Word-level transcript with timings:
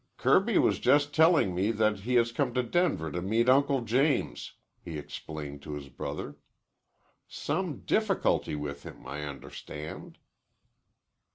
"Kirby 0.17 0.57
was 0.57 0.79
just 0.79 1.13
telling 1.13 1.53
me 1.53 1.69
that 1.69 1.99
he 1.99 2.15
has 2.15 2.31
come 2.31 2.55
to 2.55 2.63
Denver 2.63 3.11
to 3.11 3.21
meet 3.21 3.47
Uncle 3.47 3.81
James," 3.81 4.53
he 4.83 4.97
explained 4.97 5.61
to 5.61 5.73
his 5.75 5.89
brother. 5.89 6.37
"Some 7.27 7.81
difficulty 7.81 8.55
with 8.55 8.81
him, 8.81 9.05
I 9.05 9.21
understand." 9.25 10.17